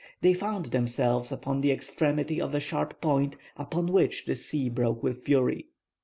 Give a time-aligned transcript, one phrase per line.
[0.21, 5.03] They found themselves upon the extremity of a sharp point upon which the sea broke
[5.03, 5.67] with fury.